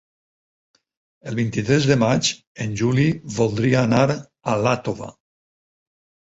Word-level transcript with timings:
El 1.31 1.35
vint-i-tres 1.39 1.85
de 1.89 1.97
maig 2.03 2.29
en 2.65 2.73
Juli 2.81 3.05
voldria 3.37 3.85
anar 3.91 4.01
a 4.15 4.57
Iàtova. 4.65 5.13